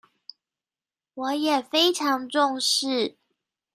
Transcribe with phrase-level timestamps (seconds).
[1.13, 3.17] 我也非常重視